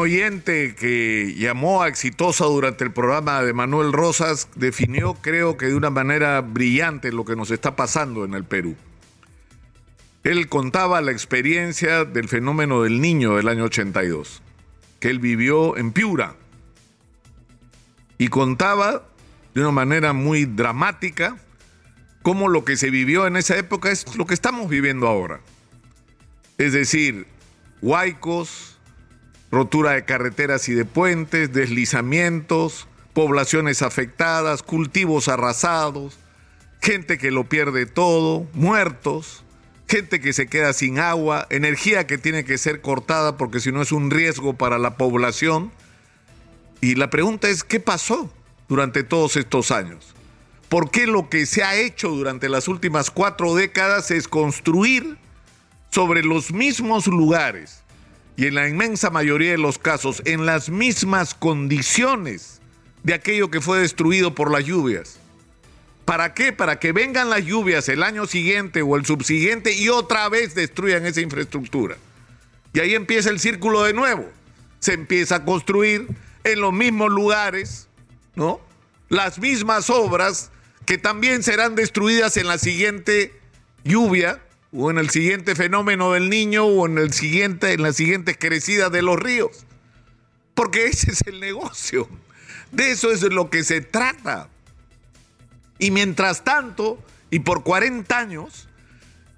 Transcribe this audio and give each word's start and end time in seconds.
oyente 0.00 0.74
que 0.74 1.34
llamó 1.36 1.82
a 1.82 1.88
Exitosa 1.88 2.44
durante 2.44 2.84
el 2.84 2.92
programa 2.92 3.42
de 3.42 3.52
Manuel 3.52 3.92
Rosas 3.92 4.48
definió, 4.56 5.14
creo 5.14 5.56
que 5.56 5.66
de 5.66 5.74
una 5.74 5.90
manera 5.90 6.40
brillante, 6.40 7.12
lo 7.12 7.24
que 7.24 7.36
nos 7.36 7.50
está 7.50 7.76
pasando 7.76 8.24
en 8.24 8.34
el 8.34 8.44
Perú. 8.44 8.76
Él 10.24 10.48
contaba 10.48 11.00
la 11.00 11.12
experiencia 11.12 12.04
del 12.04 12.28
fenómeno 12.28 12.82
del 12.82 13.00
niño 13.00 13.36
del 13.36 13.48
año 13.48 13.64
82, 13.64 14.42
que 14.98 15.08
él 15.08 15.18
vivió 15.18 15.76
en 15.76 15.92
Piura. 15.92 16.36
Y 18.18 18.28
contaba 18.28 19.06
de 19.54 19.60
una 19.60 19.70
manera 19.70 20.12
muy 20.12 20.44
dramática 20.44 21.36
cómo 22.22 22.48
lo 22.48 22.64
que 22.64 22.76
se 22.76 22.90
vivió 22.90 23.26
en 23.26 23.36
esa 23.36 23.56
época 23.56 23.90
es 23.90 24.16
lo 24.16 24.26
que 24.26 24.34
estamos 24.34 24.68
viviendo 24.68 25.06
ahora. 25.06 25.40
Es 26.58 26.74
decir, 26.74 27.26
huaicos, 27.80 28.78
rotura 29.50 29.92
de 29.92 30.04
carreteras 30.04 30.68
y 30.68 30.74
de 30.74 30.84
puentes, 30.84 31.52
deslizamientos, 31.52 32.86
poblaciones 33.12 33.82
afectadas, 33.82 34.62
cultivos 34.62 35.28
arrasados, 35.28 36.18
gente 36.80 37.18
que 37.18 37.30
lo 37.30 37.48
pierde 37.48 37.86
todo, 37.86 38.46
muertos, 38.52 39.44
gente 39.88 40.20
que 40.20 40.32
se 40.32 40.46
queda 40.46 40.72
sin 40.72 41.00
agua, 41.00 41.46
energía 41.50 42.06
que 42.06 42.18
tiene 42.18 42.44
que 42.44 42.58
ser 42.58 42.80
cortada 42.80 43.36
porque 43.36 43.60
si 43.60 43.72
no 43.72 43.82
es 43.82 43.92
un 43.92 44.10
riesgo 44.10 44.54
para 44.54 44.78
la 44.78 44.96
población. 44.96 45.72
Y 46.80 46.94
la 46.94 47.10
pregunta 47.10 47.48
es, 47.48 47.64
¿qué 47.64 47.80
pasó 47.80 48.32
durante 48.68 49.02
todos 49.02 49.36
estos 49.36 49.72
años? 49.72 50.14
¿Por 50.68 50.92
qué 50.92 51.08
lo 51.08 51.28
que 51.28 51.44
se 51.46 51.64
ha 51.64 51.74
hecho 51.74 52.10
durante 52.10 52.48
las 52.48 52.68
últimas 52.68 53.10
cuatro 53.10 53.56
décadas 53.56 54.12
es 54.12 54.28
construir 54.28 55.18
sobre 55.90 56.22
los 56.22 56.52
mismos 56.52 57.08
lugares 57.08 57.82
y 58.40 58.46
en 58.46 58.54
la 58.54 58.66
inmensa 58.66 59.10
mayoría 59.10 59.50
de 59.50 59.58
los 59.58 59.76
casos 59.76 60.22
en 60.24 60.46
las 60.46 60.70
mismas 60.70 61.34
condiciones 61.34 62.62
de 63.02 63.12
aquello 63.12 63.50
que 63.50 63.60
fue 63.60 63.80
destruido 63.80 64.34
por 64.34 64.50
las 64.50 64.64
lluvias? 64.64 65.20
¿Para 66.06 66.32
qué? 66.32 66.50
Para 66.50 66.78
que 66.78 66.92
vengan 66.92 67.28
las 67.28 67.44
lluvias 67.44 67.86
el 67.90 68.02
año 68.02 68.26
siguiente 68.26 68.80
o 68.80 68.96
el 68.96 69.04
subsiguiente 69.04 69.74
y 69.74 69.90
otra 69.90 70.26
vez 70.30 70.54
destruyan 70.54 71.04
esa 71.04 71.20
infraestructura. 71.20 71.98
Y 72.72 72.80
ahí 72.80 72.94
empieza 72.94 73.28
el 73.28 73.40
círculo 73.40 73.82
de 73.82 73.92
nuevo. 73.92 74.26
Se 74.78 74.94
empieza 74.94 75.34
a 75.36 75.44
construir 75.44 76.08
en 76.42 76.60
los 76.62 76.72
mismos 76.72 77.10
lugares, 77.10 77.88
¿no? 78.36 78.58
Las 79.10 79.38
mismas 79.38 79.90
obras 79.90 80.50
que 80.86 80.96
también 80.96 81.42
serán 81.42 81.74
destruidas 81.74 82.38
en 82.38 82.48
la 82.48 82.56
siguiente 82.56 83.38
lluvia 83.84 84.40
o 84.72 84.90
en 84.90 84.98
el 84.98 85.10
siguiente 85.10 85.54
fenómeno 85.54 86.12
del 86.12 86.28
niño 86.30 86.64
o 86.64 86.86
en 86.86 86.98
el 86.98 87.12
siguiente 87.12 87.72
en 87.72 87.82
la 87.82 87.92
siguiente 87.92 88.36
crecida 88.36 88.90
de 88.90 89.02
los 89.02 89.18
ríos. 89.18 89.66
Porque 90.54 90.86
ese 90.86 91.12
es 91.12 91.22
el 91.26 91.40
negocio. 91.40 92.08
De 92.70 92.90
eso 92.90 93.10
es 93.10 93.22
lo 93.22 93.50
que 93.50 93.64
se 93.64 93.80
trata. 93.80 94.48
Y 95.78 95.90
mientras 95.90 96.44
tanto, 96.44 97.02
y 97.30 97.40
por 97.40 97.62
40 97.62 98.16
años, 98.16 98.68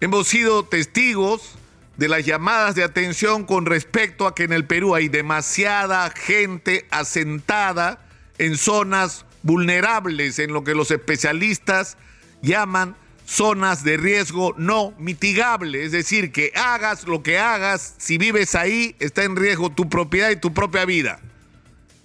hemos 0.00 0.28
sido 0.28 0.64
testigos 0.64 1.56
de 1.96 2.08
las 2.08 2.24
llamadas 2.26 2.74
de 2.74 2.84
atención 2.84 3.44
con 3.44 3.66
respecto 3.66 4.26
a 4.26 4.34
que 4.34 4.44
en 4.44 4.52
el 4.52 4.66
Perú 4.66 4.94
hay 4.94 5.08
demasiada 5.08 6.10
gente 6.10 6.86
asentada 6.90 8.04
en 8.38 8.56
zonas 8.56 9.24
vulnerables 9.42 10.38
en 10.38 10.52
lo 10.52 10.64
que 10.64 10.74
los 10.74 10.90
especialistas 10.90 11.96
llaman 12.42 12.96
zonas 13.26 13.84
de 13.84 13.96
riesgo 13.96 14.54
no 14.58 14.92
mitigable, 14.98 15.84
es 15.84 15.92
decir, 15.92 16.32
que 16.32 16.52
hagas 16.54 17.06
lo 17.06 17.22
que 17.22 17.38
hagas, 17.38 17.94
si 17.98 18.18
vives 18.18 18.54
ahí, 18.54 18.96
está 18.98 19.24
en 19.24 19.36
riesgo 19.36 19.70
tu 19.70 19.88
propiedad 19.88 20.30
y 20.30 20.36
tu 20.36 20.52
propia 20.52 20.84
vida. 20.84 21.20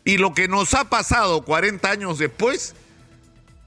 Y 0.06 0.18
lo 0.18 0.34
que 0.34 0.48
nos 0.48 0.74
ha 0.74 0.86
pasado 0.86 1.44
40 1.44 1.90
años 1.90 2.18
después, 2.18 2.76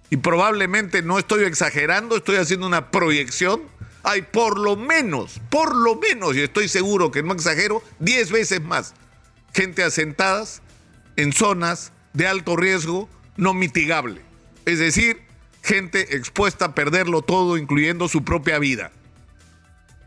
y 0.09 0.17
probablemente 0.17 1.03
no 1.03 1.19
estoy 1.19 1.45
exagerando, 1.45 2.17
estoy 2.17 2.37
haciendo 2.37 2.67
una 2.67 2.91
proyección, 2.91 3.63
hay 4.03 4.23
por 4.23 4.59
lo 4.59 4.77
menos, 4.77 5.41
por 5.51 5.75
lo 5.75 5.97
menos, 5.97 6.35
y 6.37 6.41
estoy 6.41 6.69
seguro 6.69 7.11
que 7.11 7.23
no 7.23 7.35
exagero, 7.35 7.83
10 7.99 8.31
veces 8.31 8.63
más 8.63 8.95
gente 9.53 9.83
asentadas 9.83 10.63
en 11.17 11.33
zonas 11.33 11.93
de 12.13 12.27
alto 12.27 12.57
riesgo 12.57 13.09
no 13.37 13.55
mitigable. 13.55 14.23
Es 14.67 14.79
decir, 14.79 15.21
gente 15.63 16.17
expuesta 16.17 16.67
a 16.67 16.75
perderlo 16.75 17.23
todo, 17.23 17.57
incluyendo 17.57 18.09
su 18.09 18.25
propia 18.25 18.59
vida. 18.59 18.93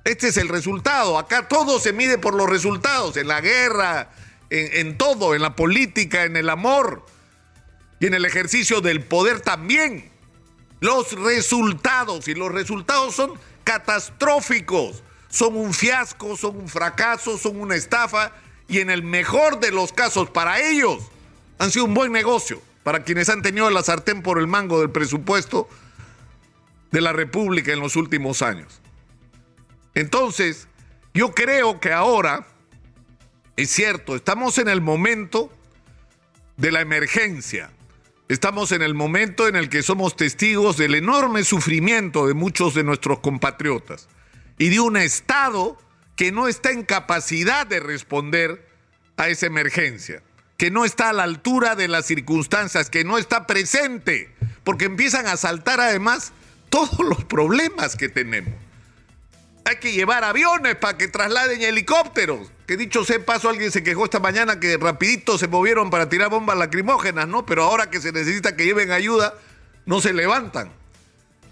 Este 0.04 0.28
es 0.28 0.38
el 0.38 0.50
resultado. 0.50 1.18
Acá 1.18 1.48
todo 1.48 1.80
se 1.80 1.94
mide 1.94 2.18
por 2.18 2.34
los 2.34 2.50
resultados, 2.50 3.16
en 3.18 3.28
la 3.28 3.42
guerra, 3.42 4.12
en, 4.50 4.88
en, 4.88 4.98
todo, 4.98 5.36
en 5.36 5.42
la 5.42 5.56
política, 5.56 6.24
en 6.24 6.36
el 6.36 6.50
amor 6.50 7.06
y 8.00 8.08
en 8.08 8.14
el 8.14 8.26
ejercicio 8.26 8.82
del 8.82 9.04
poder 9.04 9.42
también. 9.42 10.12
Los 10.82 11.14
resultados, 11.14 12.28
y 12.28 12.36
los 12.36 12.52
resultados 12.52 13.16
son 13.16 13.40
catastróficos, 13.64 15.04
son 15.30 15.56
un 15.56 15.74
fiasco, 15.74 16.36
son 16.36 16.58
un 16.58 16.68
fracaso, 16.68 17.38
son 17.38 17.62
una 17.62 17.76
estafa, 17.76 18.34
y 18.68 18.80
en 18.80 18.90
el 18.90 19.04
mejor 19.04 19.60
de 19.60 19.72
los 19.72 19.94
casos 19.94 20.30
para 20.30 20.60
ellos 20.60 21.04
han 21.60 21.72
sido 21.72 21.86
un 21.86 21.94
buen 21.94 22.12
negocio 22.12 22.62
para 22.84 23.04
quienes 23.04 23.30
han 23.30 23.42
tenido 23.42 23.70
la 23.70 23.82
sartén 23.82 24.22
por 24.22 24.38
el 24.38 24.48
mango 24.48 24.80
del 24.80 24.92
presupuesto 24.92 25.68
de 26.92 27.02
la 27.02 27.14
República 27.14 27.72
en 27.74 27.80
los 27.80 27.96
últimos 27.96 28.42
años. 28.42 28.82
Entonces, 29.96 30.68
yo 31.14 31.34
creo 31.34 31.80
que 31.80 31.92
ahora, 31.92 32.48
es 33.56 33.70
cierto, 33.70 34.16
estamos 34.16 34.58
en 34.58 34.68
el 34.68 34.82
momento 34.82 35.52
de 36.58 36.72
la 36.72 36.82
emergencia. 36.82 37.72
Estamos 38.28 38.72
en 38.72 38.82
el 38.82 38.94
momento 38.94 39.48
en 39.48 39.56
el 39.56 39.70
que 39.70 39.84
somos 39.84 40.16
testigos 40.16 40.78
del 40.78 40.96
enorme 40.96 41.44
sufrimiento 41.44 42.28
de 42.28 42.34
muchos 42.34 42.74
de 42.74 42.84
nuestros 42.84 43.20
compatriotas 43.20 44.08
y 44.58 44.70
de 44.70 44.80
un 44.80 44.98
Estado 44.98 45.78
que 46.16 46.32
no 46.32 46.48
está 46.48 46.72
en 46.72 46.84
capacidad 46.84 47.66
de 47.66 47.80
responder 47.80 48.68
a 49.18 49.28
esa 49.30 49.46
emergencia 49.46 50.24
que 50.64 50.72
no 50.72 50.86
está 50.86 51.10
a 51.10 51.14
la 51.14 51.24
altura 51.24 51.76
de 51.76 51.90
las 51.90 52.06
circunstancias, 52.06 52.90
que 52.90 53.04
no 53.04 53.18
está 53.18 53.46
presente, 53.46 54.34
porque 54.64 54.86
empiezan 54.86 55.28
a 55.28 55.36
saltar 55.36 55.82
además 55.82 56.32
todos 56.70 57.00
los 57.00 57.26
problemas 57.26 57.98
que 57.98 58.08
tenemos. 58.08 58.54
Hay 59.66 59.76
que 59.76 59.92
llevar 59.92 60.24
aviones 60.24 60.78
para 60.78 60.98
que 60.98 61.10
trasladen 61.10 61.62
helicópteros. 61.62 62.50
Que 62.66 62.78
dicho 62.78 63.04
sea 63.04 63.20
paso, 63.26 63.50
alguien 63.50 63.72
se 63.72 63.84
quejó 63.84 64.06
esta 64.06 64.22
mañana 64.22 64.62
que 64.62 64.78
rapidito 64.78 65.38
se 65.38 65.50
movieron 65.50 65.90
para 65.90 66.08
tirar 66.08 66.30
bombas 66.30 66.58
lacrimógenas, 66.58 67.28
¿no? 67.28 67.46
Pero 67.46 67.64
ahora 67.64 67.90
que 67.90 68.00
se 68.00 68.14
necesita 68.14 68.56
que 68.56 68.64
lleven 68.64 68.92
ayuda, 68.92 69.34
no 69.86 70.00
se 70.00 70.14
levantan. 70.14 70.72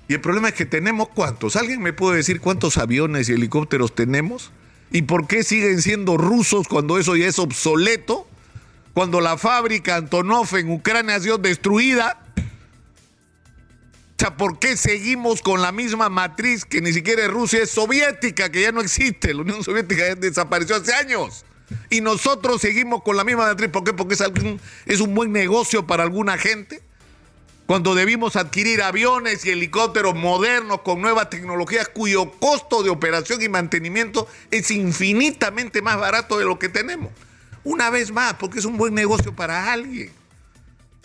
Y 0.08 0.14
el 0.14 0.22
problema 0.22 0.48
es 0.48 0.54
que 0.54 0.66
tenemos 0.66 1.10
cuántos. 1.10 1.58
¿Alguien 1.58 1.82
me 1.82 1.92
puede 1.92 2.16
decir 2.16 2.40
cuántos 2.40 2.78
aviones 2.78 3.28
y 3.28 3.34
helicópteros 3.34 3.94
tenemos? 3.94 4.54
¿Y 4.90 5.02
por 5.02 5.28
qué 5.28 5.44
siguen 5.44 5.82
siendo 5.82 6.16
rusos 6.16 6.66
cuando 6.70 6.98
eso 6.98 7.18
ya 7.18 7.28
es 7.28 7.40
obsoleto? 7.40 8.30
Cuando 8.94 9.22
la 9.22 9.38
fábrica 9.38 9.96
Antonov 9.96 10.56
en 10.56 10.72
Ucrania 10.72 11.16
ha 11.16 11.20
sido 11.20 11.38
destruida. 11.38 12.18
O 12.38 14.20
sea, 14.22 14.38
¿por 14.38 14.60
qué 14.60 14.78
seguimos 14.78 15.42
con 15.42 15.62
la 15.62 15.72
misma 15.72 16.10
matriz 16.10 16.66
que 16.66 16.82
ni 16.82 16.94
siquiera 16.94 17.28
Rusia, 17.28 17.64
es 17.64 17.72
soviética, 17.72 18.52
que 18.52 18.62
ya 18.62 18.72
no 18.72 18.82
existe? 18.82 19.34
La 19.34 19.42
Unión 19.42 19.64
Soviética 19.64 20.10
ya 20.10 20.16
desapareció 20.16 20.76
hace 20.76 20.94
años. 20.94 21.46
Y 21.90 22.02
nosotros 22.02 22.62
seguimos 22.62 23.02
con 23.02 23.18
la 23.18 23.24
misma 23.24 23.48
matriz. 23.48 23.70
¿Por 23.70 23.84
qué? 23.84 23.94
Porque 23.94 24.16
es 24.86 25.00
un 25.00 25.16
buen 25.16 25.32
negocio 25.32 25.88
para 25.88 26.04
alguna 26.04 26.38
gente. 26.38 26.84
Cuando 27.66 27.96
debimos 27.96 28.36
adquirir 28.36 28.82
aviones 28.82 29.46
y 29.46 29.52
helicópteros 29.52 30.14
modernos 30.14 30.82
con 30.82 31.02
nuevas 31.02 31.30
tecnologías 31.30 31.88
cuyo 31.88 32.30
costo 32.32 32.84
de 32.84 32.90
operación 32.90 33.42
y 33.42 33.48
mantenimiento 33.48 34.28
es 34.52 34.70
infinitamente 34.72 35.82
más 35.82 35.98
barato 35.98 36.38
de 36.38 36.44
lo 36.44 36.60
que 36.60 36.68
tenemos. 36.68 37.12
Una 37.64 37.90
vez 37.90 38.12
más, 38.12 38.34
porque 38.36 38.60
es 38.60 38.66
un 38.66 38.78
buen 38.78 38.94
negocio 38.94 39.36
para 39.36 39.72
alguien. 39.72 40.12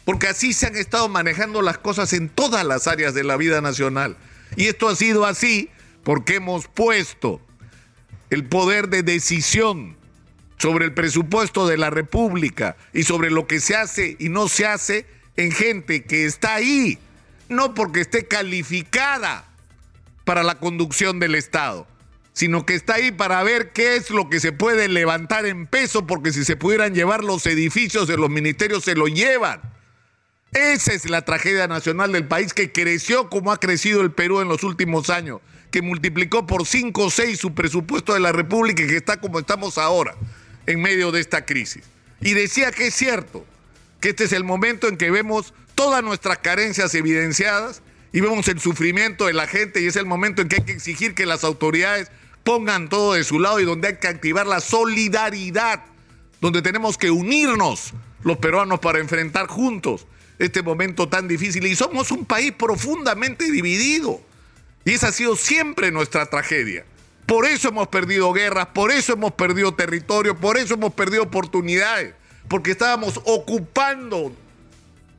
Porque 0.05 0.29
así 0.29 0.53
se 0.53 0.67
han 0.67 0.77
estado 0.77 1.09
manejando 1.09 1.63
las 1.63 1.79
cosas 1.79 2.13
en 2.13 2.29
todas 2.29 2.65
las 2.65 2.87
áreas 2.87 3.13
de 3.15 3.25
la 3.25 3.37
vida 3.37 3.61
nacional. 3.61 4.17
Y 4.57 4.67
esto 4.67 4.89
ha 4.89 4.97
sido 4.97 5.27
así 5.27 5.71
porque 6.05 6.37
hemos 6.37 6.69
puesto 6.69 7.41
el 8.31 8.45
poder 8.45 8.89
de 8.89 9.03
decisión 9.03 9.97
sobre 10.59 10.85
el 10.85 10.95
presupuesto 10.95 11.67
de 11.67 11.77
la 11.77 11.91
República 11.91 12.77
y 12.93 13.03
sobre 13.03 13.31
lo 13.31 13.47
que 13.47 13.61
se 13.61 13.77
hace 13.77 14.17
y 14.19 14.29
no 14.29 14.49
se 14.49 14.67
hace 14.67 15.07
en 15.37 15.53
gente 15.53 16.05
que 16.05 16.25
está 16.25 16.55
ahí, 16.55 16.99
no 17.49 17.75
porque 17.75 18.01
esté 18.01 18.27
calificada 18.27 19.45
para 20.25 20.43
la 20.43 20.55
conducción 20.55 21.19
del 21.19 21.35
Estado 21.35 21.87
sino 22.37 22.67
que 22.67 22.75
está 22.75 22.97
ahí 22.97 23.13
para 23.13 23.43
ver 23.43 23.73
qué 23.73 23.97
es 23.97 24.11
lo 24.11 24.29
que 24.29 24.41
se 24.41 24.53
puede 24.53 24.89
levantar 24.89 25.47
en 25.47 25.67
peso, 25.67 26.07
porque 26.07 26.35
si 26.35 26.45
se 26.45 26.55
pudieran 26.55 26.95
llevar 26.95 27.25
los 27.25 27.47
edificios 27.47 28.07
de 28.07 28.19
los 28.19 28.29
ministerios, 28.29 28.85
se 28.85 28.95
lo 28.95 29.07
llevan. 29.07 29.63
Esa 30.53 30.93
es 30.93 31.09
la 31.09 31.25
tragedia 31.25 31.67
nacional 31.67 32.13
del 32.13 32.27
país 32.27 32.53
que 32.53 32.73
creció 32.73 33.31
como 33.31 33.53
ha 33.53 33.59
crecido 33.59 34.03
el 34.03 34.13
Perú 34.13 34.43
en 34.43 34.49
los 34.49 34.65
últimos 34.65 35.09
años, 35.09 35.41
que 35.71 35.81
multiplicó 35.81 36.47
por 36.47 36.67
5 36.67 37.05
o 37.05 37.11
6 37.11 37.41
su 37.41 37.55
presupuesto 37.55 38.13
de 38.13 38.21
la 38.21 38.33
República 38.33 38.83
y 38.83 38.87
que 38.87 38.99
está 38.99 39.19
como 39.19 39.39
estamos 39.39 39.79
ahora, 39.79 40.15
en 40.67 40.83
medio 40.83 41.13
de 41.13 41.21
esta 41.21 41.47
crisis. 41.47 41.85
Y 42.21 42.35
decía 42.35 42.71
que 42.71 42.89
es 42.89 42.95
cierto, 42.95 43.47
que 43.99 44.11
este 44.11 44.25
es 44.25 44.33
el 44.33 44.45
momento 44.45 44.89
en 44.89 44.99
que 44.99 45.11
vemos 45.11 45.55
todas 45.75 46.05
nuestras 46.05 46.37
carencias 46.37 46.95
evidenciadas 46.95 47.81
y 48.13 48.21
vemos 48.21 48.47
el 48.49 48.61
sufrimiento 48.61 49.25
de 49.25 49.33
la 49.33 49.47
gente 49.47 49.81
y 49.81 49.87
es 49.87 49.97
el 49.97 50.05
momento 50.05 50.43
en 50.43 50.49
que 50.49 50.57
hay 50.57 50.65
que 50.65 50.73
exigir 50.73 51.15
que 51.15 51.25
las 51.25 51.43
autoridades 51.43 52.11
pongan 52.47 52.89
todo 52.89 53.15
de 53.15 53.25
su 53.25 53.41
lado 53.41 53.59
y 53.59 53.65
donde 53.65 53.89
hay 53.89 53.97
que 53.97 54.07
activar 54.07 54.47
la 54.47 54.61
solidaridad, 54.61 55.83
donde 56.41 56.63
tenemos 56.63 56.97
que 56.97 57.11
unirnos 57.11 57.93
los 58.23 58.39
peruanos 58.39 58.79
para 58.79 59.01
enfrentar 59.01 59.49
juntos 59.49 60.07
este 60.39 60.63
momento 60.63 61.09
tan 61.09 61.27
difícil. 61.27 61.67
Y 61.67 61.75
somos 61.75 62.13
un 62.13 62.25
país 62.25 62.53
profundamente 62.53 63.51
dividido. 63.51 64.21
Y 64.85 64.93
esa 64.93 65.09
ha 65.09 65.13
sido 65.13 65.35
siempre 65.35 65.91
nuestra 65.91 66.27
tragedia. 66.27 66.87
Por 67.27 67.47
eso 67.47 67.71
hemos 67.71 67.89
perdido 67.89 68.33
guerras, 68.33 68.67
por 68.67 68.93
eso 68.93 69.15
hemos 69.15 69.33
perdido 69.33 69.75
territorio, 69.75 70.37
por 70.37 70.57
eso 70.57 70.75
hemos 70.75 70.95
perdido 70.95 71.25
oportunidades, 71.25 72.15
porque 72.47 72.71
estábamos 72.71 73.21
ocupando 73.25 74.33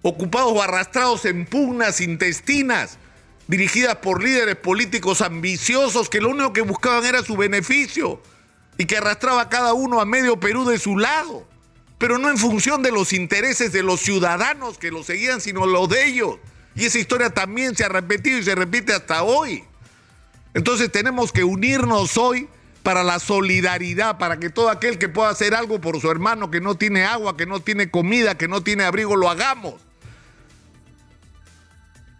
ocupados 0.01 0.53
o 0.53 0.61
arrastrados 0.63 1.25
en 1.25 1.45
pugnas 1.45 1.99
intestinas 1.99 2.97
dirigidas 3.47 3.97
por 3.97 4.21
líderes 4.21 4.55
políticos 4.55 5.21
ambiciosos 5.21 6.09
que 6.09 6.21
lo 6.21 6.29
único 6.29 6.53
que 6.53 6.61
buscaban 6.61 7.05
era 7.05 7.23
su 7.23 7.37
beneficio 7.37 8.21
y 8.77 8.85
que 8.85 8.97
arrastraba 8.97 9.41
a 9.41 9.49
cada 9.49 9.73
uno 9.73 10.01
a 10.01 10.05
medio 10.05 10.39
Perú 10.39 10.65
de 10.65 10.77
su 10.77 10.97
lado, 10.97 11.47
pero 11.97 12.17
no 12.17 12.29
en 12.29 12.37
función 12.37 12.83
de 12.83 12.91
los 12.91 13.13
intereses 13.13 13.71
de 13.71 13.83
los 13.83 14.01
ciudadanos 14.01 14.77
que 14.77 14.91
lo 14.91 15.03
seguían, 15.03 15.41
sino 15.41 15.65
los 15.65 15.89
de 15.89 16.05
ellos. 16.05 16.35
Y 16.75 16.85
esa 16.85 16.99
historia 16.99 17.31
también 17.31 17.75
se 17.75 17.85
ha 17.85 17.89
repetido 17.89 18.37
y 18.37 18.43
se 18.43 18.53
repite 18.53 18.93
hasta 18.93 19.23
hoy. 19.23 19.63
Entonces 20.53 20.91
tenemos 20.91 21.31
que 21.31 21.43
unirnos 21.43 22.17
hoy 22.17 22.47
para 22.83 23.03
la 23.03 23.19
solidaridad, 23.19 24.17
para 24.17 24.37
que 24.37 24.49
todo 24.49 24.69
aquel 24.69 24.97
que 24.99 25.09
pueda 25.09 25.29
hacer 25.29 25.55
algo 25.55 25.81
por 25.81 25.99
su 25.99 26.09
hermano 26.11 26.51
que 26.51 26.61
no 26.61 26.75
tiene 26.75 27.03
agua, 27.03 27.35
que 27.35 27.45
no 27.45 27.59
tiene 27.59 27.89
comida, 27.89 28.37
que 28.37 28.47
no 28.47 28.61
tiene 28.61 28.83
abrigo, 28.83 29.15
lo 29.15 29.29
hagamos. 29.29 29.86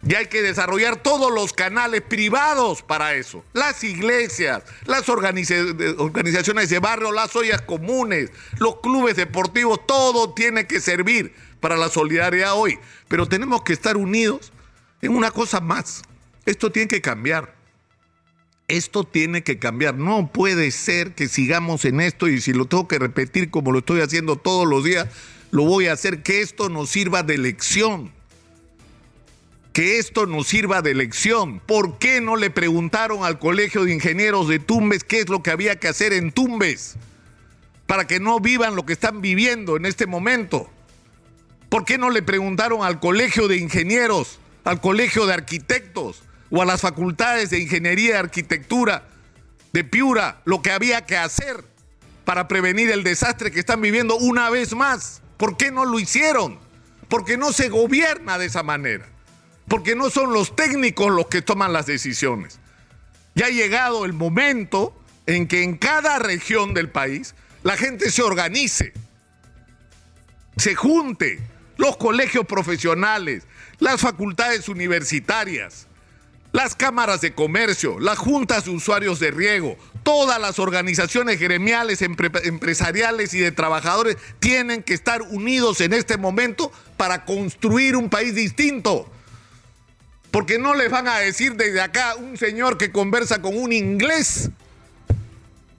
Y 0.06 0.14
hay 0.14 0.26
que 0.26 0.42
desarrollar 0.42 1.02
todos 1.02 1.32
los 1.32 1.52
canales 1.52 2.02
privados 2.02 2.82
para 2.82 3.14
eso. 3.14 3.44
Las 3.52 3.82
iglesias, 3.82 4.62
las 4.84 5.08
organizaciones 5.08 6.70
de 6.70 6.78
barrio, 6.78 7.10
las 7.10 7.34
ollas 7.34 7.62
comunes, 7.62 8.30
los 8.58 8.80
clubes 8.80 9.16
deportivos, 9.16 9.84
todo 9.86 10.34
tiene 10.34 10.66
que 10.66 10.80
servir 10.80 11.34
para 11.60 11.76
la 11.76 11.88
solidaridad 11.88 12.54
hoy. 12.54 12.78
Pero 13.08 13.26
tenemos 13.26 13.62
que 13.62 13.72
estar 13.72 13.96
unidos 13.96 14.52
en 15.02 15.16
una 15.16 15.32
cosa 15.32 15.60
más. 15.60 16.02
Esto 16.46 16.70
tiene 16.70 16.86
que 16.86 17.00
cambiar. 17.00 17.56
Esto 18.68 19.02
tiene 19.02 19.42
que 19.42 19.58
cambiar. 19.58 19.96
No 19.96 20.30
puede 20.32 20.70
ser 20.70 21.14
que 21.14 21.26
sigamos 21.26 21.84
en 21.84 22.00
esto 22.00 22.28
y 22.28 22.40
si 22.40 22.52
lo 22.52 22.66
tengo 22.66 22.86
que 22.86 23.00
repetir 23.00 23.50
como 23.50 23.72
lo 23.72 23.80
estoy 23.80 24.00
haciendo 24.02 24.36
todos 24.36 24.66
los 24.66 24.84
días, 24.84 25.08
lo 25.50 25.64
voy 25.64 25.88
a 25.88 25.94
hacer 25.94 26.22
que 26.22 26.40
esto 26.40 26.68
nos 26.68 26.90
sirva 26.90 27.24
de 27.24 27.38
lección 27.38 28.17
que 29.78 30.00
esto 30.00 30.26
nos 30.26 30.48
sirva 30.48 30.82
de 30.82 30.92
lección. 30.92 31.60
¿Por 31.60 32.00
qué 32.00 32.20
no 32.20 32.34
le 32.34 32.50
preguntaron 32.50 33.22
al 33.22 33.38
Colegio 33.38 33.84
de 33.84 33.94
Ingenieros 33.94 34.48
de 34.48 34.58
Tumbes 34.58 35.04
qué 35.04 35.20
es 35.20 35.28
lo 35.28 35.40
que 35.40 35.52
había 35.52 35.78
que 35.78 35.86
hacer 35.86 36.12
en 36.12 36.32
Tumbes 36.32 36.96
para 37.86 38.04
que 38.04 38.18
no 38.18 38.40
vivan 38.40 38.74
lo 38.74 38.84
que 38.84 38.92
están 38.92 39.20
viviendo 39.20 39.76
en 39.76 39.86
este 39.86 40.08
momento? 40.08 40.68
¿Por 41.68 41.84
qué 41.84 41.96
no 41.96 42.10
le 42.10 42.22
preguntaron 42.22 42.82
al 42.82 42.98
Colegio 42.98 43.46
de 43.46 43.58
Ingenieros, 43.58 44.40
al 44.64 44.80
Colegio 44.80 45.26
de 45.26 45.34
Arquitectos 45.34 46.24
o 46.50 46.60
a 46.60 46.64
las 46.64 46.80
facultades 46.80 47.50
de 47.50 47.60
Ingeniería 47.60 48.14
y 48.14 48.18
Arquitectura 48.18 49.06
de 49.72 49.84
Piura 49.84 50.42
lo 50.44 50.60
que 50.60 50.72
había 50.72 51.06
que 51.06 51.16
hacer 51.16 51.62
para 52.24 52.48
prevenir 52.48 52.90
el 52.90 53.04
desastre 53.04 53.52
que 53.52 53.60
están 53.60 53.80
viviendo 53.80 54.16
una 54.16 54.50
vez 54.50 54.74
más? 54.74 55.22
¿Por 55.36 55.56
qué 55.56 55.70
no 55.70 55.84
lo 55.84 56.00
hicieron? 56.00 56.58
Porque 57.08 57.38
no 57.38 57.52
se 57.52 57.68
gobierna 57.68 58.38
de 58.38 58.46
esa 58.46 58.64
manera 58.64 59.08
porque 59.68 59.94
no 59.94 60.10
son 60.10 60.32
los 60.32 60.56
técnicos 60.56 61.12
los 61.12 61.26
que 61.26 61.42
toman 61.42 61.72
las 61.72 61.86
decisiones. 61.86 62.58
Ya 63.34 63.46
ha 63.46 63.50
llegado 63.50 64.04
el 64.04 64.14
momento 64.14 64.98
en 65.26 65.46
que 65.46 65.62
en 65.62 65.76
cada 65.76 66.18
región 66.18 66.74
del 66.74 66.88
país 66.88 67.34
la 67.62 67.76
gente 67.76 68.10
se 68.10 68.22
organice, 68.22 68.92
se 70.56 70.74
junte, 70.74 71.38
los 71.76 71.96
colegios 71.96 72.46
profesionales, 72.46 73.44
las 73.78 74.00
facultades 74.00 74.68
universitarias, 74.68 75.86
las 76.50 76.74
cámaras 76.74 77.20
de 77.20 77.34
comercio, 77.34 78.00
las 78.00 78.18
juntas 78.18 78.64
de 78.64 78.70
usuarios 78.70 79.20
de 79.20 79.30
riego, 79.30 79.76
todas 80.02 80.40
las 80.40 80.58
organizaciones 80.58 81.38
gremiales, 81.38 82.00
empresariales 82.02 83.34
y 83.34 83.38
de 83.38 83.52
trabajadores 83.52 84.16
tienen 84.40 84.82
que 84.82 84.94
estar 84.94 85.22
unidos 85.22 85.80
en 85.82 85.92
este 85.92 86.16
momento 86.16 86.72
para 86.96 87.24
construir 87.26 87.94
un 87.94 88.08
país 88.08 88.34
distinto 88.34 89.08
porque 90.30 90.58
no 90.58 90.74
les 90.74 90.90
van 90.90 91.08
a 91.08 91.18
decir 91.18 91.54
desde 91.54 91.80
acá 91.80 92.14
un 92.16 92.36
señor 92.36 92.78
que 92.78 92.92
conversa 92.92 93.40
con 93.40 93.56
un 93.56 93.72
inglés 93.72 94.50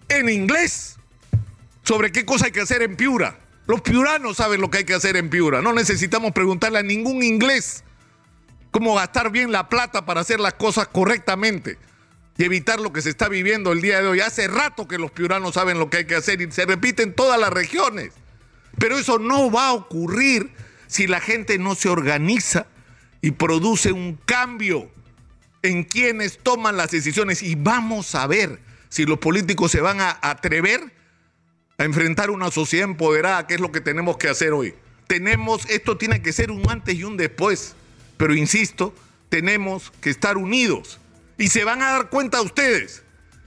en 0.10 0.30
inglés 0.30 0.98
sobre 1.84 2.12
qué 2.12 2.26
cosa 2.26 2.46
hay 2.46 2.52
que 2.52 2.62
hacer 2.62 2.82
en 2.82 2.96
Piura. 2.96 3.38
Los 3.68 3.82
piuranos 3.82 4.38
saben 4.38 4.62
lo 4.62 4.72
que 4.72 4.80
hay 4.80 4.84
que 4.84 4.96
hacer 4.96 5.16
en 5.16 5.30
Piura. 5.30 5.62
No 5.62 5.74
necesitamos 5.74 6.32
preguntarle 6.32 6.80
a 6.80 6.84
ningún 6.84 7.22
inglés 7.22 7.84
cómo 8.72 8.96
gastar 8.96 9.32
bien 9.32 9.52
la 9.52 9.70
plata 9.70 10.06
para 10.06 10.22
hacer 10.22 10.40
las 10.40 10.54
cosas 10.54 10.88
correctamente 10.88 11.78
y 12.38 12.44
evitar 12.46 12.80
lo 12.80 12.92
que 12.92 13.02
se 13.02 13.10
está 13.10 13.30
viviendo 13.30 13.72
el 13.72 13.82
día 13.82 14.02
de 14.02 14.08
hoy. 14.08 14.22
Hace 14.22 14.48
rato 14.48 14.88
que 14.88 14.98
los 14.98 15.12
piuranos 15.12 15.54
saben 15.54 15.78
lo 15.78 15.90
que 15.90 15.98
hay 15.98 16.06
que 16.06 16.16
hacer 16.16 16.42
y 16.42 16.52
se 16.52 16.66
repite 16.66 17.04
en 17.04 17.14
todas 17.14 17.40
las 17.40 17.52
regiones. 17.52 18.14
Pero 18.80 18.98
eso 18.98 19.20
no 19.20 19.52
va 19.52 19.68
a 19.68 19.74
ocurrir 19.74 20.52
si 20.88 21.06
la 21.06 21.20
gente 21.20 21.60
no 21.60 21.76
se 21.76 21.90
organiza 21.90 22.66
y 23.22 23.32
produce 23.32 23.92
un 23.92 24.18
cambio 24.26 24.90
en 25.62 25.84
quienes 25.84 26.38
toman 26.40 26.78
las 26.78 26.92
decisiones. 26.92 27.44
Y 27.44 27.56
vamos 27.56 28.16
a 28.16 28.28
ver 28.28 28.60
si 28.90 29.06
los 29.06 29.20
políticos 29.20 29.72
se 29.72 29.82
van 29.82 30.02
a 30.02 30.18
atrever 30.22 30.82
a 31.78 31.84
enfrentar 31.84 32.30
una 32.30 32.52
sociedad 32.52 32.90
empoderada, 32.90 33.48
que 33.48 33.56
es 33.56 33.60
lo 33.60 33.72
que 33.72 33.82
tenemos 33.82 34.18
que 34.18 34.30
hacer 34.30 34.54
hoy. 34.54 34.74
Tenemos, 35.08 35.66
esto 35.70 35.98
tiene 35.98 36.22
que 36.22 36.34
ser 36.34 36.52
un 36.52 36.70
antes 36.70 36.96
y 36.96 37.04
un 37.04 37.18
después, 37.18 37.74
pero 38.18 38.36
insisto, 38.36 38.94
tenemos 39.30 39.92
que 40.02 40.10
estar 40.10 40.38
unidos. 40.38 41.00
Y 41.38 41.48
se 41.48 41.64
van 41.64 41.82
a 41.82 41.92
dar 41.92 42.10
cuenta 42.10 42.42
ustedes 42.42 43.04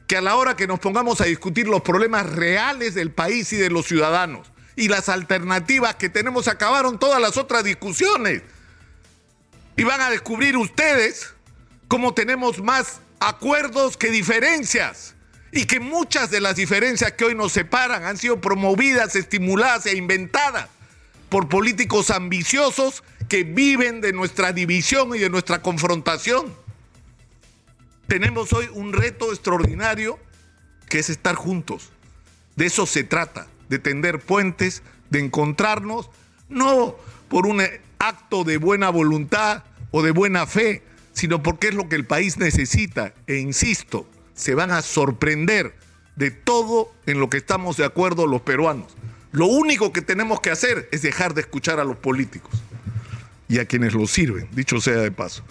que 0.06 0.16
a 0.16 0.22
la 0.22 0.36
hora 0.36 0.56
que 0.56 0.66
nos 0.66 0.80
pongamos 0.80 1.20
a 1.20 1.24
discutir 1.24 1.68
los 1.68 1.82
problemas 1.82 2.26
reales 2.26 2.94
del 2.94 3.10
país 3.10 3.52
y 3.52 3.56
de 3.56 3.70
los 3.70 3.86
ciudadanos 3.86 4.50
y 4.76 4.88
las 4.88 5.08
alternativas 5.08 5.96
que 5.96 6.08
tenemos, 6.08 6.48
acabaron 6.48 6.98
todas 6.98 7.20
las 7.20 7.36
otras 7.36 7.64
discusiones. 7.64 8.42
Y 9.76 9.84
van 9.84 10.00
a 10.00 10.10
descubrir 10.10 10.56
ustedes 10.56 11.34
cómo 11.88 12.14
tenemos 12.14 12.62
más 12.62 13.00
acuerdos 13.20 13.96
que 13.96 14.10
diferencias. 14.10 15.14
Y 15.52 15.66
que 15.66 15.80
muchas 15.80 16.30
de 16.30 16.40
las 16.40 16.56
diferencias 16.56 17.12
que 17.12 17.26
hoy 17.26 17.34
nos 17.34 17.52
separan 17.52 18.04
han 18.04 18.16
sido 18.16 18.40
promovidas, 18.40 19.16
estimuladas 19.16 19.86
e 19.86 19.96
inventadas 19.96 20.68
por 21.28 21.48
políticos 21.48 22.10
ambiciosos 22.10 23.02
que 23.28 23.44
viven 23.44 24.00
de 24.00 24.12
nuestra 24.12 24.52
división 24.52 25.14
y 25.14 25.18
de 25.18 25.30
nuestra 25.30 25.62
confrontación. 25.62 26.54
Tenemos 28.06 28.52
hoy 28.52 28.68
un 28.72 28.92
reto 28.92 29.30
extraordinario 29.32 30.18
que 30.88 30.98
es 30.98 31.08
estar 31.08 31.34
juntos. 31.34 31.90
De 32.56 32.66
eso 32.66 32.84
se 32.84 33.04
trata, 33.04 33.46
de 33.70 33.78
tender 33.78 34.20
puentes, 34.20 34.82
de 35.08 35.20
encontrarnos, 35.20 36.10
no 36.50 36.96
por 37.30 37.46
un 37.46 37.62
acto 38.02 38.44
de 38.44 38.58
buena 38.58 38.90
voluntad 38.90 39.64
o 39.90 40.02
de 40.02 40.10
buena 40.10 40.46
fe, 40.46 40.82
sino 41.12 41.42
porque 41.42 41.68
es 41.68 41.74
lo 41.74 41.88
que 41.88 41.96
el 41.96 42.04
país 42.04 42.36
necesita. 42.36 43.14
E 43.26 43.38
insisto, 43.38 44.06
se 44.34 44.54
van 44.54 44.70
a 44.70 44.82
sorprender 44.82 45.74
de 46.16 46.30
todo 46.30 46.92
en 47.06 47.20
lo 47.20 47.30
que 47.30 47.38
estamos 47.38 47.76
de 47.76 47.84
acuerdo 47.84 48.26
los 48.26 48.42
peruanos. 48.42 48.94
Lo 49.30 49.46
único 49.46 49.92
que 49.92 50.02
tenemos 50.02 50.40
que 50.40 50.50
hacer 50.50 50.88
es 50.92 51.02
dejar 51.02 51.32
de 51.32 51.42
escuchar 51.42 51.80
a 51.80 51.84
los 51.84 51.96
políticos 51.96 52.62
y 53.48 53.58
a 53.58 53.64
quienes 53.66 53.94
los 53.94 54.10
sirven, 54.10 54.48
dicho 54.52 54.80
sea 54.80 54.96
de 54.96 55.10
paso. 55.10 55.42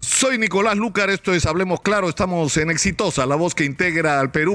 Soy 0.00 0.36
Nicolás 0.38 0.76
Lucar, 0.76 1.10
esto 1.10 1.32
es 1.32 1.46
Hablemos 1.46 1.80
Claro, 1.80 2.08
estamos 2.08 2.56
en 2.56 2.70
Exitosa, 2.70 3.24
la 3.24 3.36
voz 3.36 3.54
que 3.54 3.64
integra 3.64 4.18
al 4.18 4.30
Perú. 4.30 4.50